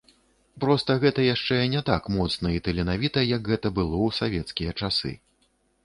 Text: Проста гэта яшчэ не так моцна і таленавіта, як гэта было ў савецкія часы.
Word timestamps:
Проста 0.63 0.95
гэта 1.03 1.25
яшчэ 1.25 1.59
не 1.75 1.83
так 1.91 2.09
моцна 2.17 2.47
і 2.57 2.63
таленавіта, 2.69 3.27
як 3.35 3.41
гэта 3.53 3.67
было 3.79 3.95
ў 4.09 4.23
савецкія 4.23 4.71
часы. 4.81 5.19